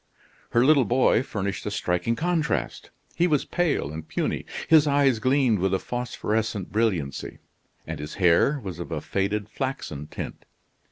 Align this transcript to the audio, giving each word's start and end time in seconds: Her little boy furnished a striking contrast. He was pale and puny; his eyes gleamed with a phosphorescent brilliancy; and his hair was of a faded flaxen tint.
Her 0.53 0.65
little 0.65 0.85
boy 0.85 1.21
furnished 1.21 1.63
a 1.67 1.69
striking 1.69 2.15
contrast. 2.15 2.89
He 3.15 3.27
was 3.27 3.45
pale 3.45 3.91
and 3.91 4.07
puny; 4.07 4.47
his 4.67 4.87
eyes 4.87 5.19
gleamed 5.19 5.59
with 5.59 5.75
a 5.75 5.77
phosphorescent 5.77 6.71
brilliancy; 6.71 7.37
and 7.85 7.99
his 7.99 8.15
hair 8.15 8.59
was 8.59 8.79
of 8.79 8.91
a 8.91 8.99
faded 8.99 9.47
flaxen 9.47 10.07
tint. 10.07 10.45